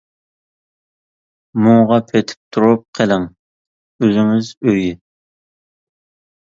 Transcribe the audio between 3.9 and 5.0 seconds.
ئۆزىڭىز ئۆيى.